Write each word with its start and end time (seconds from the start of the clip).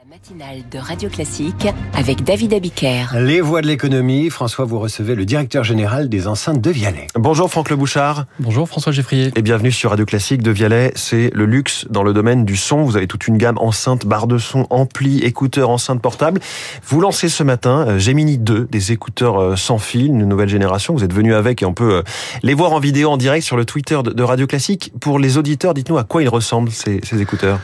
La 0.00 0.14
matinale 0.14 0.62
de 0.70 0.78
Radio 0.78 1.08
Classique 1.08 1.66
avec 1.92 2.22
David 2.22 2.54
Abiker. 2.54 3.06
Les 3.18 3.40
voix 3.40 3.62
de 3.62 3.66
l'économie, 3.66 4.30
François, 4.30 4.64
vous 4.64 4.78
recevez 4.78 5.16
le 5.16 5.24
directeur 5.24 5.64
général 5.64 6.08
des 6.08 6.28
enceintes 6.28 6.60
de 6.60 6.70
Vialet. 6.70 7.08
Bonjour 7.16 7.50
Franck 7.50 7.68
Le 7.68 7.74
Bouchard. 7.74 8.26
Bonjour 8.38 8.68
François 8.68 8.92
Geffrier. 8.92 9.32
Et 9.34 9.42
bienvenue 9.42 9.72
sur 9.72 9.90
Radio 9.90 10.06
Classique 10.06 10.42
de 10.42 10.52
Vialet. 10.52 10.92
C'est 10.94 11.30
le 11.34 11.46
luxe 11.46 11.86
dans 11.90 12.04
le 12.04 12.12
domaine 12.12 12.44
du 12.44 12.56
son. 12.56 12.84
Vous 12.84 12.96
avez 12.96 13.08
toute 13.08 13.26
une 13.26 13.38
gamme 13.38 13.58
enceinte, 13.58 14.06
barre 14.06 14.28
de 14.28 14.38
son, 14.38 14.68
ampli, 14.70 15.18
écouteurs, 15.24 15.68
enceintes 15.68 16.00
portables. 16.00 16.40
Vous 16.86 17.00
lancez 17.00 17.28
ce 17.28 17.42
matin 17.42 17.84
euh, 17.88 17.98
Gemini 17.98 18.38
2, 18.38 18.68
des 18.70 18.92
écouteurs 18.92 19.40
euh, 19.40 19.56
sans 19.56 19.78
fil, 19.78 20.06
une 20.06 20.26
nouvelle 20.26 20.48
génération. 20.48 20.94
Vous 20.94 21.02
êtes 21.02 21.14
venu 21.14 21.34
avec 21.34 21.62
et 21.62 21.64
on 21.64 21.74
peut 21.74 21.94
euh, 21.94 22.02
les 22.44 22.54
voir 22.54 22.72
en 22.72 22.78
vidéo 22.78 23.10
en 23.10 23.16
direct 23.16 23.44
sur 23.44 23.56
le 23.56 23.64
Twitter 23.64 23.98
de 24.04 24.22
Radio 24.22 24.46
Classique. 24.46 24.92
Pour 25.00 25.18
les 25.18 25.38
auditeurs, 25.38 25.74
dites-nous 25.74 25.98
à 25.98 26.04
quoi 26.04 26.22
ils 26.22 26.28
ressemblent 26.28 26.70
ces, 26.70 27.00
ces 27.02 27.20
écouteurs. 27.20 27.58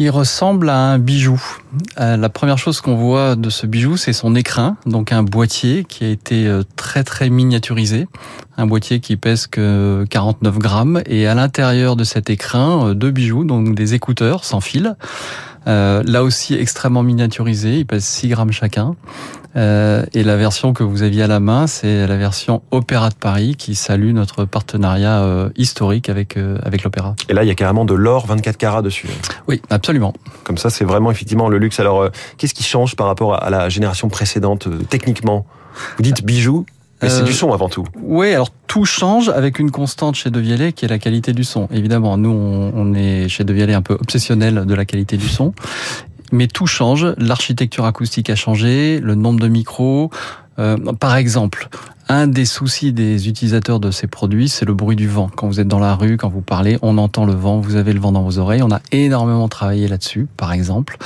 Il 0.00 0.08
ressemble 0.08 0.70
à 0.70 0.78
un 0.78 0.98
bijou. 0.98 1.38
Euh, 1.98 2.16
la 2.16 2.28
première 2.28 2.58
chose 2.58 2.80
qu'on 2.80 2.96
voit 2.96 3.36
de 3.36 3.50
ce 3.50 3.66
bijou, 3.66 3.96
c'est 3.96 4.12
son 4.12 4.34
écrin, 4.34 4.76
donc 4.86 5.12
un 5.12 5.22
boîtier 5.22 5.84
qui 5.84 6.04
a 6.04 6.08
été 6.08 6.46
euh, 6.46 6.62
très 6.76 7.04
très 7.04 7.30
miniaturisé, 7.30 8.08
un 8.56 8.66
boîtier 8.66 9.00
qui 9.00 9.16
pèse 9.16 9.46
que 9.46 10.04
49 10.10 10.58
grammes, 10.58 11.02
et 11.06 11.26
à 11.26 11.34
l'intérieur 11.34 11.96
de 11.96 12.04
cet 12.04 12.30
écrin, 12.30 12.88
euh, 12.88 12.94
deux 12.94 13.10
bijoux, 13.10 13.44
donc 13.44 13.74
des 13.74 13.94
écouteurs 13.94 14.44
sans 14.44 14.60
fil. 14.60 14.96
Euh, 15.66 16.02
là 16.06 16.22
aussi 16.22 16.54
extrêmement 16.54 17.02
miniaturisé, 17.02 17.78
ils 17.78 17.86
pèsent 17.86 18.04
6 18.04 18.28
grammes 18.28 18.52
chacun. 18.52 18.96
Euh, 19.56 20.04
et 20.14 20.22
la 20.22 20.36
version 20.36 20.72
que 20.72 20.84
vous 20.84 21.02
aviez 21.02 21.24
à 21.24 21.26
la 21.26 21.40
main, 21.40 21.66
c'est 21.66 22.06
la 22.06 22.16
version 22.16 22.62
Opéra 22.70 23.08
de 23.08 23.16
Paris 23.16 23.56
qui 23.58 23.74
salue 23.74 24.12
notre 24.12 24.44
partenariat 24.44 25.22
euh, 25.22 25.50
historique 25.56 26.08
avec 26.08 26.38
avec 26.64 26.84
l'Opéra. 26.84 27.16
Et 27.28 27.34
là, 27.34 27.42
il 27.42 27.48
y 27.48 27.50
a 27.50 27.54
carrément 27.54 27.84
de 27.84 27.94
l'or 27.94 28.26
24 28.26 28.56
carats 28.56 28.82
dessus. 28.82 29.08
Oui, 29.48 29.60
absolument. 29.68 30.14
Comme 30.44 30.56
ça, 30.56 30.70
c'est 30.70 30.84
vraiment 30.84 31.10
effectivement 31.10 31.48
le 31.48 31.58
luxe. 31.60 31.78
Alors, 31.80 32.02
euh, 32.02 32.08
qu'est-ce 32.38 32.54
qui 32.54 32.64
change 32.64 32.96
par 32.96 33.06
rapport 33.06 33.42
à 33.42 33.50
la 33.50 33.68
génération 33.68 34.08
précédente 34.08 34.66
euh, 34.66 34.80
techniquement? 34.88 35.46
Vous 35.96 36.02
dites 36.02 36.24
bijoux, 36.24 36.66
mais 37.02 37.08
c'est 37.08 37.22
Euh, 37.22 37.24
du 37.24 37.32
son 37.32 37.52
avant 37.52 37.68
tout. 37.68 37.84
Oui, 38.02 38.32
alors 38.32 38.50
tout 38.66 38.84
change 38.84 39.28
avec 39.28 39.58
une 39.58 39.70
constante 39.70 40.16
chez 40.16 40.30
De 40.30 40.40
Vialet 40.40 40.72
qui 40.72 40.84
est 40.84 40.88
la 40.88 40.98
qualité 40.98 41.32
du 41.32 41.44
son. 41.44 41.68
Évidemment, 41.72 42.16
nous 42.16 42.30
on, 42.30 42.72
on 42.74 42.94
est 42.94 43.28
chez 43.28 43.44
De 43.44 43.52
Vialet 43.52 43.74
un 43.74 43.82
peu 43.82 43.94
obsessionnel 43.94 44.66
de 44.66 44.74
la 44.74 44.84
qualité 44.84 45.16
du 45.16 45.28
son. 45.28 45.54
Mais 46.32 46.46
tout 46.46 46.66
change, 46.66 47.06
l'architecture 47.18 47.84
acoustique 47.84 48.30
a 48.30 48.36
changé, 48.36 49.00
le 49.00 49.14
nombre 49.14 49.40
de 49.40 49.48
micros. 49.48 50.10
Euh, 50.58 50.76
par 50.98 51.16
exemple, 51.16 51.68
un 52.10 52.26
des 52.26 52.44
soucis 52.44 52.92
des 52.92 53.28
utilisateurs 53.28 53.78
de 53.78 53.92
ces 53.92 54.08
produits, 54.08 54.48
c'est 54.48 54.64
le 54.64 54.74
bruit 54.74 54.96
du 54.96 55.06
vent. 55.08 55.30
Quand 55.34 55.46
vous 55.46 55.60
êtes 55.60 55.68
dans 55.68 55.78
la 55.78 55.94
rue, 55.94 56.16
quand 56.16 56.28
vous 56.28 56.40
parlez, 56.40 56.76
on 56.82 56.98
entend 56.98 57.24
le 57.24 57.32
vent, 57.34 57.60
vous 57.60 57.76
avez 57.76 57.92
le 57.92 58.00
vent 58.00 58.10
dans 58.10 58.22
vos 58.22 58.38
oreilles. 58.38 58.62
On 58.62 58.70
a 58.72 58.80
énormément 58.90 59.46
travaillé 59.48 59.86
là-dessus, 59.86 60.26
par 60.36 60.52
exemple. 60.52 60.98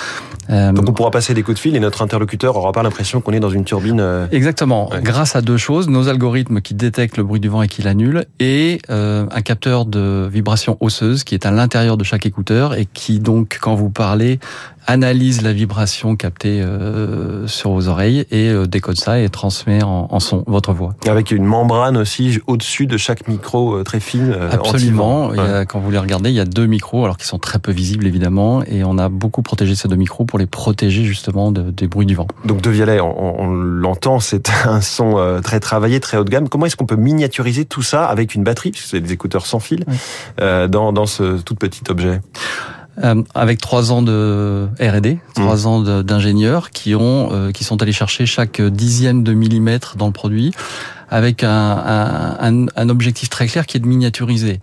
Euh, 0.51 0.73
Donc 0.73 0.89
on 0.89 0.93
pourra 0.93 1.11
passer 1.11 1.35
des 1.35 1.43
coups 1.43 1.57
de 1.57 1.61
fil 1.61 1.77
et 1.77 1.81
notre 1.81 2.01
interlocuteur 2.03 2.57
aura 2.57 2.73
pas 2.73 2.83
l'impression 2.83 3.21
qu'on 3.21 3.33
est 3.33 3.41
dans 3.41 3.51
une 3.51 3.65
turbine. 3.65 4.01
euh, 4.01 4.27
Exactement. 4.33 4.91
Ouais. 4.91 5.03
Grâce 5.03 5.37
à 5.37 5.43
deux 5.43 5.57
choses, 5.59 5.89
nos 5.89 6.09
algorithmes 6.09 6.61
qui 6.63 6.75
détectent 6.75 7.19
le 7.19 7.25
bruit 7.25 7.41
du 7.41 7.49
vent 7.49 7.63
et 7.63 7.69
qui 7.69 7.83
l'annulent, 7.83 8.25
et 8.41 8.81
euh, 8.91 9.27
un 9.31 9.43
capteur 9.43 9.85
de 9.85 10.29
vibration 10.33 10.79
osseuse 10.81 11.23
qui 11.25 11.35
est 11.35 11.45
à 11.45 11.51
l'intérieur 11.51 11.97
de 11.99 12.05
chaque 12.05 12.25
écouteur 12.25 12.75
et 12.75 12.87
qui 12.87 13.21
donc, 13.21 13.59
quand 13.61 13.75
vous 13.75 13.91
parlez, 13.91 14.39
analyse 14.87 15.41
la 15.43 15.53
vibration 15.53 16.15
captée 16.15 16.63
sur 17.47 17.71
vos 17.71 17.89
oreilles 17.89 18.27
et 18.31 18.53
décode 18.69 18.99
ça 18.99 19.19
et 19.19 19.31
transmet 19.31 19.83
en, 19.83 20.09
en 20.11 20.21
son 20.21 20.45
votre 20.47 20.75
voix. 20.75 20.94
Avec 21.07 21.31
une 21.31 21.45
membrane 21.45 21.97
aussi 21.97 22.39
au-dessus 22.47 22.87
de 22.87 22.97
chaque 22.97 23.29
micro 23.29 23.75
euh, 23.77 23.85
très 23.85 24.01
fine. 24.01 24.33
euh, 24.35 24.51
Absolument. 24.53 25.27
anti-vent. 25.29 25.33
Il 25.35 25.51
y 25.51 25.55
a- 25.55 25.65
quand 25.67 25.79
vous 25.81 25.91
les 25.91 25.99
regardez, 25.99 26.31
il 26.31 26.37
y 26.37 26.41
a 26.41 26.45
deux 26.45 26.67
micros, 26.67 27.05
alors 27.05 27.17
qui 27.17 27.27
sont 27.27 27.39
très 27.39 27.59
peu 27.59 27.73
visibles 27.73 28.07
évidemment, 28.07 28.63
et 28.65 28.85
on 28.85 28.97
a 28.99 29.09
beaucoup 29.09 29.43
protégé 29.43 29.75
ces 29.75 29.89
deux 29.89 29.97
micros 29.97 30.25
pour 30.25 30.39
les 30.39 30.47
protéger 30.47 31.05
justement 31.05 31.53
de- 31.53 31.71
des 31.71 31.87
bruits 31.89 32.07
du 32.07 32.15
vent. 32.15 32.27
Donc 32.45 32.61
De 32.63 32.71
Vialet, 32.71 33.01
on, 33.01 33.41
on 33.43 33.47
l'entend, 33.53 34.21
c'est 34.21 34.51
un 34.67 34.81
son 34.81 35.19
euh, 35.19 35.41
très 35.41 35.61
travaillé, 35.61 36.01
très 36.01 36.17
haut 36.17 36.25
de 36.25 36.31
gamme. 36.31 36.49
Comment 36.49 36.67
est-ce 36.67 36.77
qu'on 36.77 36.87
peut 36.87 36.97
miniaturiser 36.97 37.65
tout 37.65 37.83
ça 37.83 38.07
avec 38.07 38.35
une 38.35 38.45
batterie, 38.45 38.71
puisque 38.71 38.87
c'est 38.89 39.01
des 39.01 39.13
écouteurs 39.13 39.47
sans 39.47 39.61
fil, 39.61 39.85
Oui. 39.89 39.95
euh, 40.41 40.69
dans, 40.69 40.93
dans 40.93 41.07
ce 41.07 41.39
tout 41.43 41.55
petit 41.55 41.83
objet? 41.91 42.21
Euh, 43.03 43.23
avec 43.35 43.61
trois 43.61 43.91
ans 43.91 44.03
de 44.03 44.69
R&D, 44.81 45.19
trois 45.35 45.67
ans 45.67 45.81
de- 45.81 46.03
d'ingénieurs 46.03 46.71
qui 46.71 46.95
ont, 46.95 47.31
euh, 47.33 47.51
qui 47.51 47.65
sont 47.65 47.83
allés 47.83 47.93
chercher 47.93 48.25
chaque 48.25 48.61
dixième 48.63 49.25
de 49.25 49.33
millimètre 49.33 49.97
dans 49.97 50.07
le 50.07 50.13
produit, 50.13 50.53
avec 51.11 51.45
un, 51.45 51.49
un, 51.51 52.67
un- 52.77 52.89
objectif 52.89 53.29
très 53.31 53.47
clair 53.47 53.67
qui 53.67 53.77
est 53.77 53.81
de 53.81 53.87
miniaturiser, 53.87 54.61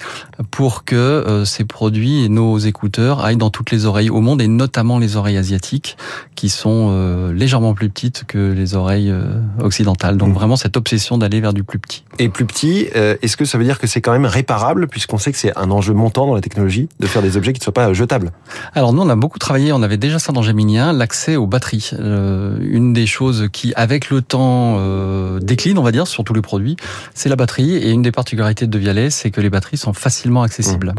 pour 0.51 0.83
que 0.85 0.95
euh, 0.95 1.45
ces 1.45 1.65
produits 1.65 2.23
et 2.23 2.29
nos 2.29 2.57
écouteurs 2.57 3.23
aillent 3.23 3.37
dans 3.37 3.49
toutes 3.49 3.71
les 3.71 3.85
oreilles 3.85 4.09
au 4.09 4.21
monde 4.21 4.41
et 4.41 4.47
notamment 4.47 4.99
les 4.99 5.15
oreilles 5.15 5.37
asiatiques, 5.37 5.97
qui 6.35 6.49
sont 6.49 6.89
euh, 6.91 7.33
légèrement 7.33 7.73
plus 7.73 7.89
petites 7.89 8.23
que 8.27 8.51
les 8.51 8.75
oreilles 8.75 9.11
euh, 9.11 9.25
occidentales. 9.59 10.17
Donc 10.17 10.29
Mhm. 10.29 10.35
vraiment 10.35 10.55
cette 10.55 10.77
obsession 10.77 11.17
d'aller 11.17 11.41
vers 11.41 11.53
du 11.53 11.63
plus 11.63 11.79
petit. 11.79 12.03
Et 12.19 12.29
plus 12.29 12.45
petit, 12.45 12.87
euh, 12.95 13.15
est-ce 13.21 13.35
que 13.37 13.45
ça 13.45 13.57
veut 13.57 13.63
dire 13.63 13.79
que 13.79 13.87
c'est 13.87 14.01
quand 14.01 14.11
même 14.11 14.25
réparable, 14.25 14.87
puisqu'on 14.87 15.17
sait 15.17 15.31
que 15.31 15.37
c'est 15.37 15.55
un 15.57 15.69
enjeu 15.71 15.93
montant 15.93 16.25
dans 16.27 16.35
la 16.35 16.41
technologie, 16.41 16.87
de 16.99 17.07
faire 17.07 17.21
des 17.21 17.37
objets 17.37 17.53
qui 17.53 17.59
ne 17.59 17.63
soient 17.63 17.73
pas 17.73 17.93
jetables? 17.93 18.31
Alors 18.73 18.93
nous, 18.93 19.01
on 19.01 19.09
a 19.09 19.15
beaucoup 19.15 19.39
travaillé, 19.39 19.71
on 19.73 19.83
avait 19.83 19.97
déjà 19.97 20.19
ça 20.19 20.31
dans 20.31 20.41
Gemini 20.41 20.77
1, 20.79 20.93
l'accès 20.93 21.35
aux 21.35 21.47
batteries. 21.47 21.91
Euh, 21.99 22.57
une 22.61 22.93
des 22.93 23.05
choses 23.05 23.49
qui, 23.51 23.73
avec 23.75 24.09
le 24.09 24.21
temps, 24.21 24.75
euh, 24.79 25.39
décline, 25.39 25.77
on 25.77 25.83
va 25.83 25.91
dire, 25.91 26.07
sur 26.07 26.23
tous 26.31 26.35
les 26.35 26.41
produits, 26.41 26.77
c'est 27.13 27.29
la 27.29 27.35
batterie. 27.35 27.75
Et 27.75 27.91
une 27.91 28.01
des 28.01 28.11
particularités 28.11 28.67
de 28.67 28.77
Vialet, 28.77 29.09
c'est 29.09 29.31
que 29.31 29.41
les 29.41 29.49
batteries 29.49 29.77
sont 29.77 29.93
facilement 29.93 30.43
accessibles. 30.43 30.93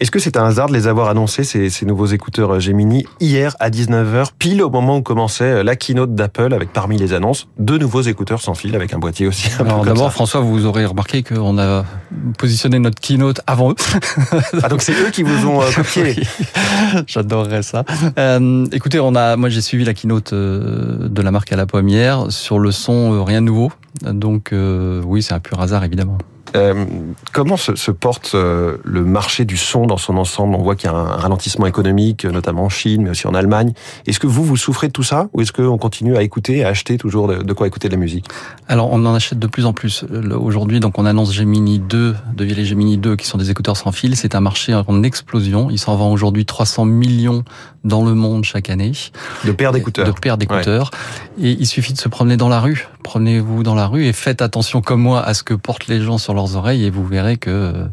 Est-ce 0.00 0.10
que 0.10 0.18
c'est 0.18 0.36
un 0.36 0.44
hasard 0.44 0.68
de 0.68 0.74
les 0.74 0.86
avoir 0.86 1.08
annoncés, 1.08 1.44
ces, 1.44 1.70
ces 1.70 1.86
nouveaux 1.86 2.06
écouteurs 2.06 2.54
euh, 2.54 2.60
Gemini, 2.60 3.04
hier 3.20 3.54
à 3.60 3.70
19h, 3.70 4.28
pile 4.38 4.62
au 4.62 4.70
moment 4.70 4.96
où 4.96 5.02
commençait 5.02 5.44
euh, 5.44 5.62
la 5.62 5.76
keynote 5.76 6.14
d'Apple, 6.14 6.52
avec 6.52 6.72
parmi 6.72 6.98
les 6.98 7.12
annonces, 7.12 7.48
deux 7.58 7.78
nouveaux 7.78 8.02
écouteurs 8.02 8.40
sans 8.40 8.54
fil, 8.54 8.74
avec 8.74 8.94
un 8.94 8.98
boîtier 8.98 9.26
aussi 9.26 9.50
Alors 9.58 9.84
d'abord. 9.84 10.12
François, 10.12 10.40
vous 10.40 10.66
aurez 10.66 10.84
remarqué 10.84 11.22
qu'on 11.22 11.58
a 11.58 11.84
positionné 12.38 12.78
notre 12.78 13.00
keynote 13.00 13.40
avant 13.46 13.70
eux. 13.70 13.76
Ah, 14.62 14.68
donc 14.68 14.82
c'est 14.82 14.92
eux 14.92 15.10
qui 15.10 15.22
vous 15.22 15.46
ont 15.46 15.60
euh, 15.60 15.70
copié 15.74 16.02
Oui. 16.16 16.22
J'adorerais 17.06 17.62
ça. 17.62 17.84
Euh, 18.18 18.66
écoutez, 18.72 19.00
on 19.00 19.14
a, 19.14 19.36
moi 19.36 19.48
j'ai 19.48 19.60
suivi 19.60 19.84
la 19.84 19.94
keynote 19.94 20.32
de 20.32 21.22
la 21.22 21.30
marque 21.30 21.52
à 21.52 21.56
la 21.56 21.66
pommière 21.66 22.30
sur 22.30 22.58
le 22.58 22.70
son, 22.70 23.24
rien 23.24 23.40
de 23.40 23.46
nouveau. 23.46 23.72
Donc 24.02 24.52
euh, 24.52 25.02
oui, 25.04 25.22
c'est 25.22 25.34
un 25.34 25.40
pur 25.40 25.60
hasard 25.60 25.84
évidemment. 25.84 26.18
Euh, 26.56 26.84
comment 27.32 27.56
se, 27.56 27.74
se 27.74 27.90
porte 27.90 28.32
euh, 28.34 28.76
le 28.84 29.04
marché 29.04 29.44
du 29.44 29.56
son 29.56 29.86
dans 29.86 29.96
son 29.96 30.16
ensemble? 30.16 30.54
On 30.54 30.62
voit 30.62 30.76
qu'il 30.76 30.88
y 30.90 30.92
a 30.92 30.96
un 30.96 31.16
ralentissement 31.16 31.66
économique, 31.66 32.24
euh, 32.24 32.30
notamment 32.30 32.64
en 32.64 32.68
Chine, 32.68 33.02
mais 33.02 33.10
aussi 33.10 33.26
en 33.26 33.34
Allemagne. 33.34 33.72
Est-ce 34.06 34.20
que 34.20 34.26
vous, 34.26 34.44
vous 34.44 34.56
souffrez 34.56 34.86
de 34.88 34.92
tout 34.92 35.02
ça? 35.02 35.28
Ou 35.32 35.40
est-ce 35.40 35.52
qu'on 35.52 35.78
continue 35.78 36.16
à 36.16 36.22
écouter, 36.22 36.64
à 36.64 36.68
acheter 36.68 36.96
toujours 36.96 37.26
de, 37.28 37.42
de 37.42 37.52
quoi 37.52 37.66
écouter 37.66 37.88
de 37.88 37.94
la 37.94 37.98
musique? 38.00 38.26
Alors, 38.68 38.92
on 38.92 39.04
en 39.04 39.14
achète 39.14 39.38
de 39.38 39.46
plus 39.46 39.66
en 39.66 39.72
plus. 39.72 40.04
Le- 40.10 40.38
Aujourd'hui, 40.38 40.78
donc, 40.80 40.98
on 40.98 41.06
annonce 41.06 41.32
Gemini 41.32 41.78
2, 41.80 42.14
de 42.36 42.44
les 42.44 42.64
Gemini 42.64 42.98
2, 42.98 43.16
qui 43.16 43.26
sont 43.26 43.38
des 43.38 43.50
écouteurs 43.50 43.76
sans 43.76 43.90
fil. 43.92 44.16
C'est 44.16 44.34
un 44.34 44.40
marché 44.40 44.74
en 44.74 45.02
explosion. 45.02 45.70
Il 45.70 45.78
s'en 45.78 45.96
vend 45.96 46.12
aujourd'hui 46.12 46.44
300 46.46 46.84
millions 46.84 47.42
dans 47.82 48.04
le 48.04 48.14
monde 48.14 48.44
chaque 48.44 48.70
année. 48.70 48.92
De 49.44 49.52
paires 49.52 49.72
d'écouteurs 49.72 50.06
De 50.06 50.12
paires 50.12 50.38
d'écouteurs. 50.38 50.90
Et 51.40 51.50
il 51.50 51.66
suffit 51.66 51.92
de 51.92 51.98
se 51.98 52.08
promener 52.08 52.36
dans 52.36 52.48
la 52.48 52.60
rue. 52.60 52.86
Promenez-vous 53.04 53.62
dans 53.62 53.76
la 53.76 53.86
rue 53.86 54.06
et 54.06 54.12
faites 54.12 54.42
attention 54.42 54.80
comme 54.80 55.02
moi 55.02 55.22
à 55.22 55.34
ce 55.34 55.44
que 55.44 55.54
portent 55.54 55.86
les 55.86 56.00
gens 56.00 56.18
sur 56.18 56.34
leurs 56.34 56.56
oreilles 56.56 56.84
et 56.84 56.90
vous 56.90 57.06
verrez 57.06 57.36
que 57.36 57.50
euh, 57.50 57.84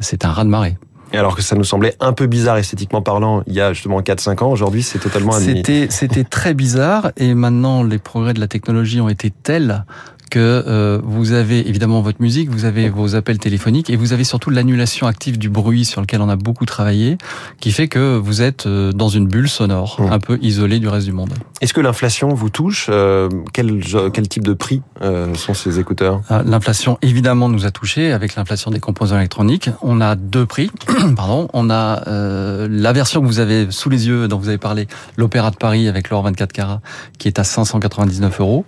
c'est 0.00 0.26
un 0.26 0.32
raz-de-marée. 0.32 0.76
Et 1.12 1.18
alors 1.18 1.36
que 1.36 1.40
ça 1.40 1.54
nous 1.54 1.64
semblait 1.64 1.94
un 2.00 2.12
peu 2.12 2.26
bizarre 2.26 2.58
esthétiquement 2.58 3.00
parlant 3.00 3.44
il 3.46 3.54
y 3.54 3.60
a 3.60 3.72
justement 3.72 4.00
4-5 4.00 4.42
ans, 4.42 4.50
aujourd'hui 4.50 4.82
c'est 4.82 4.98
totalement. 4.98 5.32
C'était, 5.32 5.86
c'était 5.88 6.24
très 6.24 6.52
bizarre 6.52 7.12
et 7.16 7.34
maintenant 7.34 7.84
les 7.84 7.98
progrès 7.98 8.34
de 8.34 8.40
la 8.40 8.48
technologie 8.48 9.00
ont 9.00 9.08
été 9.08 9.30
tels 9.30 9.84
que 10.30 10.64
euh, 10.66 11.00
vous 11.04 11.32
avez 11.32 11.68
évidemment 11.68 12.00
votre 12.00 12.20
musique, 12.20 12.50
vous 12.50 12.64
avez 12.64 12.88
vos 12.88 13.14
appels 13.14 13.38
téléphoniques 13.38 13.90
et 13.90 13.96
vous 13.96 14.12
avez 14.12 14.24
surtout 14.24 14.50
l'annulation 14.50 15.06
active 15.06 15.38
du 15.38 15.48
bruit 15.48 15.84
sur 15.84 16.00
lequel 16.00 16.20
on 16.20 16.28
a 16.28 16.36
beaucoup 16.36 16.64
travaillé, 16.66 17.16
qui 17.60 17.70
fait 17.72 17.88
que 17.88 18.16
vous 18.16 18.42
êtes 18.42 18.66
euh, 18.66 18.92
dans 18.92 19.08
une 19.08 19.26
bulle 19.28 19.48
sonore, 19.48 19.96
Mmh. 20.00 20.12
un 20.12 20.18
peu 20.18 20.38
isolé 20.42 20.78
du 20.80 20.88
reste 20.88 21.06
du 21.06 21.12
monde. 21.12 21.32
Est-ce 21.60 21.72
que 21.72 21.80
l'inflation 21.80 22.28
vous 22.34 22.50
touche 22.50 22.86
Euh, 22.90 23.28
quel, 23.52 23.80
quel 24.12 24.28
type 24.28 24.44
de 24.44 24.52
prix 24.52 24.82
euh, 25.02 25.32
sont 25.34 25.54
ces 25.54 25.78
écouteurs? 25.78 26.20
Ah, 26.28 26.42
L'inflation 26.44 26.98
évidemment 27.02 27.48
nous 27.48 27.64
a 27.66 27.70
touché 27.70 28.12
avec 28.12 28.34
l'inflation 28.34 28.70
des 28.70 28.80
composants 28.80 29.16
électroniques. 29.18 29.70
On 29.82 30.00
a 30.00 30.16
deux 30.16 30.44
prix, 30.46 30.70
pardon. 31.16 31.48
On 31.52 31.70
a 31.70 32.02
euh, 32.08 32.68
la 32.70 32.92
version 32.92 33.20
que 33.20 33.26
vous 33.26 33.38
avez 33.38 33.68
sous 33.70 33.88
les 33.90 34.06
yeux, 34.08 34.28
dont 34.28 34.38
vous 34.38 34.48
avez 34.48 34.58
parlé, 34.58 34.86
l'Opéra 35.16 35.50
de 35.50 35.56
Paris 35.56 35.88
avec 35.88 36.10
l'or 36.10 36.22
24 36.22 36.52
carats, 36.52 36.80
qui 37.18 37.28
est 37.28 37.38
à 37.38 37.44
599 37.44 38.40
euros. 38.40 38.64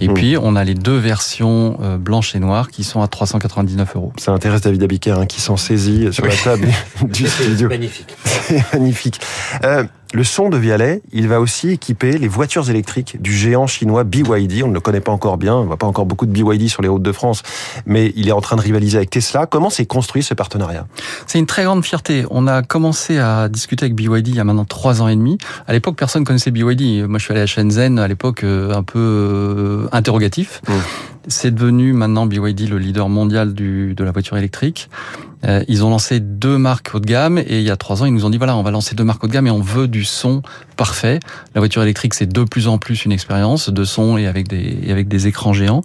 Et 0.00 0.08
Mmh. 0.08 0.14
puis 0.14 0.36
on 0.40 0.56
a 0.56 0.64
les 0.64 0.74
deux 0.74 0.95
versions 0.98 1.78
euh, 1.82 1.96
blanches 1.96 2.34
et 2.34 2.38
noires 2.38 2.70
qui 2.70 2.84
sont 2.84 3.02
à 3.02 3.08
399 3.08 3.96
euros. 3.96 4.12
Ça 4.18 4.32
intéresse 4.32 4.60
David 4.60 4.82
Abiker 4.82 5.12
hein, 5.12 5.26
qui 5.26 5.40
s'en 5.40 5.56
saisit 5.56 6.12
sur 6.12 6.26
la 6.26 6.34
table 6.36 6.68
du 7.02 7.26
studio. 7.26 7.68
Magnifique. 7.68 8.16
C'est 8.24 8.72
magnifique. 8.72 9.20
Euh, 9.64 9.84
le 10.16 10.24
son 10.24 10.48
de 10.48 10.56
Vialet, 10.56 11.02
il 11.12 11.28
va 11.28 11.40
aussi 11.42 11.72
équiper 11.72 12.16
les 12.16 12.26
voitures 12.26 12.70
électriques 12.70 13.20
du 13.20 13.34
géant 13.34 13.66
chinois 13.66 14.02
BYD. 14.02 14.62
On 14.64 14.68
ne 14.68 14.72
le 14.72 14.80
connaît 14.80 15.02
pas 15.02 15.12
encore 15.12 15.36
bien, 15.36 15.54
on 15.56 15.60
ne 15.60 15.66
voit 15.66 15.76
pas 15.76 15.86
encore 15.86 16.06
beaucoup 16.06 16.24
de 16.24 16.30
BYD 16.30 16.70
sur 16.70 16.80
les 16.80 16.88
routes 16.88 17.02
de 17.02 17.12
France, 17.12 17.42
mais 17.84 18.14
il 18.16 18.26
est 18.26 18.32
en 18.32 18.40
train 18.40 18.56
de 18.56 18.62
rivaliser 18.62 18.96
avec 18.96 19.10
Tesla. 19.10 19.44
Comment 19.44 19.68
s'est 19.68 19.84
construit 19.84 20.22
ce 20.22 20.32
partenariat? 20.32 20.86
C'est 21.26 21.38
une 21.38 21.44
très 21.44 21.64
grande 21.64 21.84
fierté. 21.84 22.24
On 22.30 22.46
a 22.46 22.62
commencé 22.62 23.18
à 23.18 23.50
discuter 23.50 23.84
avec 23.84 23.94
BYD 23.94 24.28
il 24.28 24.36
y 24.36 24.40
a 24.40 24.44
maintenant 24.44 24.64
trois 24.64 25.02
ans 25.02 25.08
et 25.08 25.16
demi. 25.16 25.36
À 25.66 25.74
l'époque, 25.74 25.96
personne 25.96 26.24
connaissait 26.24 26.50
BYD. 26.50 27.06
Moi, 27.06 27.18
je 27.18 27.24
suis 27.24 27.32
allé 27.32 27.42
à 27.42 27.46
Shenzhen 27.46 27.98
à 27.98 28.08
l'époque 28.08 28.42
euh, 28.42 28.72
un 28.72 28.82
peu 28.82 28.98
euh, 28.98 29.88
interrogatif. 29.92 30.62
Mmh. 30.66 30.72
C'est 31.28 31.54
devenu 31.54 31.92
maintenant 31.92 32.26
BYD 32.26 32.68
le 32.68 32.78
leader 32.78 33.08
mondial 33.08 33.54
du, 33.54 33.94
de 33.94 34.04
la 34.04 34.12
voiture 34.12 34.36
électrique. 34.36 34.88
Euh, 35.44 35.62
ils 35.68 35.84
ont 35.84 35.90
lancé 35.90 36.18
deux 36.18 36.56
marques 36.56 36.90
haut 36.94 37.00
de 37.00 37.06
gamme 37.06 37.38
et 37.38 37.58
il 37.58 37.62
y 37.62 37.70
a 37.70 37.76
trois 37.76 38.02
ans, 38.02 38.06
ils 38.06 38.14
nous 38.14 38.24
ont 38.24 38.30
dit 38.30 38.38
voilà, 38.38 38.56
on 38.56 38.62
va 38.62 38.70
lancer 38.70 38.94
deux 38.94 39.04
marques 39.04 39.22
haut 39.22 39.26
de 39.26 39.32
gamme 39.32 39.46
et 39.46 39.50
on 39.50 39.60
veut 39.60 39.86
du 39.86 40.04
son 40.04 40.42
parfait. 40.76 41.20
La 41.54 41.60
voiture 41.60 41.82
électrique, 41.82 42.14
c'est 42.14 42.26
de 42.26 42.44
plus 42.44 42.68
en 42.68 42.78
plus 42.78 43.04
une 43.04 43.12
expérience 43.12 43.68
de 43.68 43.84
son 43.84 44.16
et 44.16 44.26
avec 44.26 44.48
des, 44.48 44.78
et 44.84 44.92
avec 44.92 45.08
des 45.08 45.26
écrans 45.26 45.52
géants. 45.52 45.82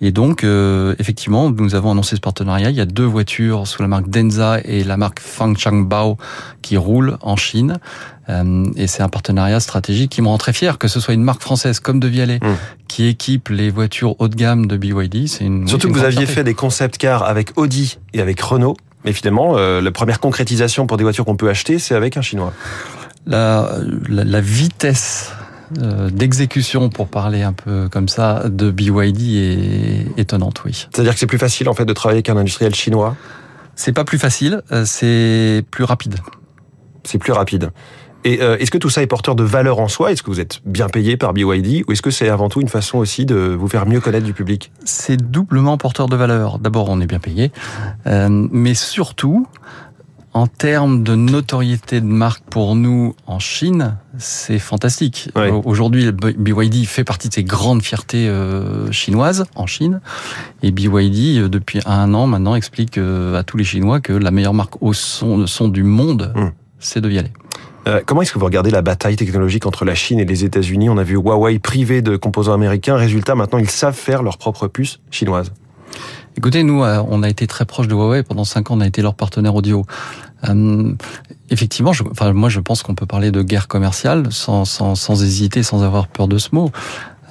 Et 0.00 0.10
donc, 0.10 0.42
euh, 0.42 0.96
effectivement, 0.98 1.50
nous 1.50 1.74
avons 1.74 1.92
annoncé 1.92 2.16
ce 2.16 2.20
partenariat. 2.20 2.70
Il 2.70 2.76
y 2.76 2.80
a 2.80 2.86
deux 2.86 3.04
voitures 3.04 3.68
sous 3.68 3.82
la 3.82 3.88
marque 3.88 4.10
Denza 4.10 4.58
et 4.64 4.82
la 4.82 4.96
marque 4.96 5.20
Fangchangbao 5.20 6.16
qui 6.60 6.76
roulent 6.76 7.18
en 7.22 7.36
Chine. 7.36 7.78
Euh, 8.28 8.64
et 8.76 8.86
c'est 8.88 9.02
un 9.02 9.08
partenariat 9.08 9.60
stratégique 9.60 10.10
qui 10.10 10.22
me 10.22 10.28
rend 10.28 10.38
très 10.38 10.52
fier, 10.52 10.78
que 10.78 10.88
ce 10.88 11.00
soit 11.00 11.14
une 11.14 11.22
marque 11.22 11.42
française 11.42 11.80
comme 11.80 11.98
De 11.98 12.08
Vialet 12.08 12.40
mmh. 12.42 12.46
Qui 12.92 13.06
équipe 13.06 13.48
les 13.48 13.70
voitures 13.70 14.20
haut 14.20 14.28
de 14.28 14.36
gamme 14.36 14.66
de 14.66 14.76
BYD. 14.76 15.26
C'est 15.26 15.44
une 15.44 15.66
surtout 15.66 15.88
que 15.88 15.94
vous 15.94 16.04
aviez 16.04 16.26
fait 16.26 16.44
des 16.44 16.52
concept 16.52 16.98
cars 16.98 17.22
avec 17.22 17.52
Audi 17.56 17.98
et 18.12 18.20
avec 18.20 18.38
Renault. 18.38 18.76
Mais 19.06 19.14
finalement, 19.14 19.56
euh, 19.56 19.80
la 19.80 19.90
première 19.92 20.20
concrétisation 20.20 20.86
pour 20.86 20.98
des 20.98 21.02
voitures 21.02 21.24
qu'on 21.24 21.36
peut 21.36 21.48
acheter, 21.48 21.78
c'est 21.78 21.94
avec 21.94 22.18
un 22.18 22.20
Chinois. 22.20 22.52
La, 23.26 23.78
la, 24.10 24.24
la 24.24 24.40
vitesse 24.42 25.32
euh, 25.80 26.10
d'exécution, 26.10 26.90
pour 26.90 27.08
parler 27.08 27.40
un 27.40 27.54
peu 27.54 27.88
comme 27.88 28.08
ça, 28.08 28.42
de 28.50 28.70
BYD 28.70 29.22
est 29.36 30.20
étonnante, 30.20 30.62
oui. 30.66 30.86
C'est-à-dire 30.92 31.14
que 31.14 31.18
c'est 31.18 31.26
plus 31.26 31.38
facile 31.38 31.70
en 31.70 31.74
fait 31.74 31.86
de 31.86 31.94
travailler 31.94 32.22
qu'un 32.22 32.36
industriel 32.36 32.74
chinois? 32.74 33.16
C'est 33.74 33.92
pas 33.92 34.04
plus 34.04 34.18
facile, 34.18 34.60
euh, 34.70 34.84
c'est 34.84 35.64
plus 35.70 35.84
rapide. 35.84 36.16
C'est 37.04 37.18
plus 37.18 37.32
rapide. 37.32 37.70
Et 38.24 38.40
euh, 38.40 38.56
est-ce 38.58 38.70
que 38.70 38.78
tout 38.78 38.90
ça 38.90 39.02
est 39.02 39.06
porteur 39.06 39.34
de 39.34 39.42
valeur 39.42 39.80
en 39.80 39.88
soi? 39.88 40.12
Est-ce 40.12 40.22
que 40.22 40.30
vous 40.30 40.40
êtes 40.40 40.60
bien 40.64 40.88
payé 40.88 41.16
par 41.16 41.32
BYD 41.32 41.84
ou 41.86 41.92
est-ce 41.92 42.02
que 42.02 42.10
c'est 42.10 42.28
avant 42.28 42.48
tout 42.48 42.60
une 42.60 42.68
façon 42.68 42.98
aussi 42.98 43.26
de 43.26 43.56
vous 43.58 43.68
faire 43.68 43.86
mieux 43.86 44.00
connaître 44.00 44.26
du 44.26 44.32
public? 44.32 44.70
C'est 44.84 45.16
doublement 45.16 45.76
porteur 45.76 46.06
de 46.06 46.16
valeur. 46.16 46.58
D'abord, 46.58 46.88
on 46.88 47.00
est 47.00 47.06
bien 47.06 47.18
payé, 47.18 47.50
euh, 48.06 48.28
mais 48.52 48.74
surtout, 48.74 49.48
en 50.34 50.46
termes 50.46 51.02
de 51.02 51.16
notoriété 51.16 52.00
de 52.00 52.06
marque 52.06 52.44
pour 52.44 52.76
nous 52.76 53.16
en 53.26 53.40
Chine, 53.40 53.96
c'est 54.18 54.60
fantastique. 54.60 55.30
Aujourd'hui, 55.64 56.10
BYD 56.12 56.86
fait 56.86 57.04
partie 57.04 57.28
de 57.28 57.34
ces 57.34 57.44
grandes 57.44 57.82
fiertés 57.82 58.28
euh, 58.28 58.90
chinoises 58.92 59.44
en 59.56 59.66
Chine. 59.66 60.00
Et 60.62 60.70
BYD, 60.70 61.48
depuis 61.48 61.80
un 61.86 62.14
an 62.14 62.28
maintenant, 62.28 62.54
explique 62.54 62.98
à 62.98 63.42
tous 63.42 63.56
les 63.56 63.64
Chinois 63.64 64.00
que 64.00 64.12
la 64.12 64.30
meilleure 64.30 64.54
marque 64.54 64.80
au 64.80 64.92
son, 64.92 65.46
son 65.48 65.68
du 65.68 65.82
monde, 65.82 66.32
hum. 66.36 66.52
C'est 66.82 67.00
de 67.00 67.08
Vialet. 67.08 67.32
Euh, 67.88 68.00
comment 68.06 68.22
est-ce 68.22 68.32
que 68.32 68.38
vous 68.38 68.44
regardez 68.44 68.70
la 68.70 68.82
bataille 68.82 69.16
technologique 69.16 69.66
entre 69.66 69.84
la 69.84 69.94
Chine 69.94 70.20
et 70.20 70.24
les 70.24 70.44
États-Unis? 70.44 70.88
On 70.88 70.98
a 70.98 71.02
vu 71.02 71.16
Huawei 71.16 71.58
privé 71.58 72.00
de 72.00 72.16
composants 72.16 72.52
américains. 72.52 72.96
Résultat, 72.96 73.34
maintenant, 73.34 73.58
ils 73.58 73.70
savent 73.70 73.96
faire 73.96 74.22
leur 74.22 74.38
propre 74.38 74.68
puce 74.68 75.00
chinoise. 75.10 75.52
Écoutez, 76.36 76.62
nous, 76.62 76.82
euh, 76.82 77.02
on 77.08 77.22
a 77.22 77.28
été 77.28 77.46
très 77.46 77.64
proche 77.64 77.88
de 77.88 77.94
Huawei. 77.94 78.22
Pendant 78.22 78.44
cinq 78.44 78.70
ans, 78.70 78.76
on 78.76 78.80
a 78.80 78.86
été 78.86 79.02
leur 79.02 79.14
partenaire 79.14 79.54
audio. 79.54 79.84
Euh, 80.48 80.92
effectivement, 81.50 81.92
je, 81.92 82.04
enfin, 82.10 82.32
moi, 82.32 82.48
je 82.48 82.60
pense 82.60 82.82
qu'on 82.82 82.94
peut 82.94 83.06
parler 83.06 83.30
de 83.30 83.42
guerre 83.42 83.68
commerciale 83.68 84.26
sans, 84.30 84.64
sans, 84.64 84.94
sans 84.94 85.22
hésiter, 85.22 85.62
sans 85.62 85.82
avoir 85.82 86.06
peur 86.06 86.28
de 86.28 86.38
ce 86.38 86.50
mot. 86.52 86.70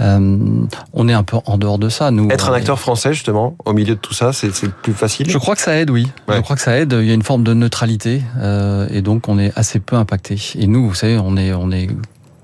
Euh, 0.01 0.65
on 0.94 1.07
est 1.07 1.13
un 1.13 1.24
peu 1.24 1.38
en 1.45 1.57
dehors 1.57 1.77
de 1.77 1.89
ça. 1.89 2.12
Nous, 2.12 2.30
être 2.30 2.50
un 2.50 2.53
acteur 2.53 2.80
français 2.80 3.13
justement 3.13 3.56
au 3.65 3.74
milieu 3.74 3.95
de 3.95 4.00
tout 4.00 4.13
ça, 4.13 4.33
c'est 4.33 4.51
plus 4.81 4.94
facile? 4.94 5.30
Je 5.30 5.38
crois 5.38 5.56
que 5.56 5.62
ça 5.62 5.75
aide, 5.77 5.89
oui. 5.89 6.07
Je 6.27 6.39
crois 6.42 6.56
que 6.56 6.62
ça 6.62 6.77
aide. 6.77 6.95
Il 7.00 7.07
y 7.07 7.12
a 7.12 7.13
une 7.13 7.24
forme 7.24 7.44
de 7.44 7.53
neutralité 7.53 8.21
euh, 8.39 8.88
et 8.92 9.01
donc 9.01 9.27
on 9.27 9.38
est 9.38 9.51
assez 9.56 9.80
peu 9.80 9.95
impacté. 9.95 10.38
Et 10.56 10.68
nous, 10.68 10.88
vous 10.88 10.95
savez, 10.95 11.18
on 11.18 11.38
est 11.38 11.53
on 11.53 11.71
est 11.71 11.88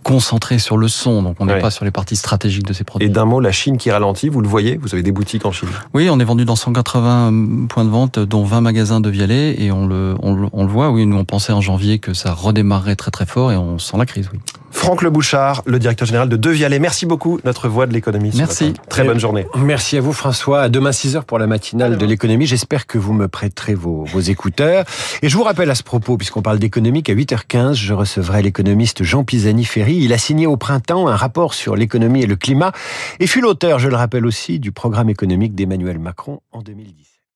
concentré 0.07 0.57
sur 0.57 0.77
le 0.77 0.87
son, 0.87 1.21
donc 1.21 1.35
on 1.41 1.45
n'est 1.45 1.59
pas 1.59 1.69
sur 1.69 1.83
les 1.83 1.91
parties 1.91 2.15
stratégiques 2.15 2.65
de 2.65 2.71
ces 2.71 2.85
produits. 2.85 3.09
Et 3.09 3.11
d'un 3.11 3.25
mot, 3.25 3.41
la 3.41 3.51
Chine 3.51 3.77
qui 3.77 3.91
ralentit, 3.91 4.29
vous 4.29 4.39
le 4.39 4.47
voyez, 4.47 4.77
vous 4.77 4.93
avez 4.93 5.03
des 5.03 5.11
boutiques 5.11 5.45
en 5.45 5.51
Chine. 5.51 5.67
Oui, 5.93 6.07
on 6.09 6.17
est 6.17 6.23
vendu 6.23 6.45
dans 6.45 6.55
180 6.55 7.67
points 7.67 7.83
de 7.83 7.89
vente, 7.89 8.17
dont 8.17 8.45
20 8.45 8.61
magasins 8.61 9.01
de 9.01 9.09
Vialet, 9.09 9.61
et 9.61 9.69
on 9.69 9.85
le, 9.85 10.15
on, 10.23 10.49
on 10.53 10.63
le 10.63 10.71
voit, 10.71 10.91
oui, 10.91 11.05
nous 11.05 11.17
on 11.17 11.25
pensait 11.25 11.51
en 11.51 11.59
janvier 11.59 11.99
que 11.99 12.13
ça 12.13 12.31
redémarrerait 12.33 12.95
très 12.95 13.11
très 13.11 13.25
fort, 13.25 13.51
et 13.51 13.57
on 13.57 13.79
sent 13.79 13.97
la 13.97 14.05
crise, 14.05 14.29
oui. 14.31 14.39
Franck 14.87 15.01
Le 15.01 15.09
Bouchard, 15.09 15.63
le 15.65 15.79
directeur 15.79 16.07
général 16.07 16.29
de 16.29 16.37
Devialet. 16.37 16.79
Merci 16.79 17.05
beaucoup, 17.05 17.41
notre 17.43 17.67
voix 17.67 17.87
de 17.87 17.93
l'économie. 17.93 18.31
Merci. 18.37 18.71
Très 18.87 19.03
bonne 19.03 19.19
journée. 19.19 19.45
Merci 19.57 19.97
à 19.97 19.99
vous, 19.99 20.13
François. 20.13 20.61
À 20.61 20.69
demain 20.69 20.91
6h 20.91 21.23
pour 21.23 21.39
la 21.39 21.45
matinale 21.45 21.97
de 21.97 22.05
l'économie. 22.05 22.45
J'espère 22.45 22.87
que 22.87 22.97
vous 22.97 23.11
me 23.11 23.27
prêterez 23.27 23.73
vos, 23.73 24.05
vos 24.05 24.21
écouteurs. 24.21 24.85
Et 25.21 25.27
je 25.27 25.35
vous 25.35 25.43
rappelle 25.43 25.69
à 25.69 25.75
ce 25.75 25.83
propos, 25.83 26.15
puisqu'on 26.15 26.41
parle 26.41 26.57
d'économie, 26.57 27.03
qu'à 27.03 27.13
8h15, 27.13 27.73
je 27.73 27.93
recevrai 27.93 28.41
l'économiste 28.41 29.03
Jean 29.03 29.25
Pisani-Ferry. 29.25 29.97
Il 29.97 30.13
a 30.13 30.17
signé 30.17 30.47
au 30.47 30.55
printemps 30.55 31.09
un 31.09 31.17
rapport 31.17 31.53
sur 31.53 31.75
l'économie 31.75 32.23
et 32.23 32.25
le 32.25 32.37
climat 32.37 32.71
et 33.19 33.27
fut 33.27 33.41
l'auteur, 33.41 33.79
je 33.79 33.89
le 33.89 33.97
rappelle 33.97 34.25
aussi, 34.25 34.57
du 34.57 34.71
programme 34.71 35.09
économique 35.09 35.53
d'Emmanuel 35.53 35.99
Macron 35.99 36.39
en 36.53 36.61
2010. 36.61 37.16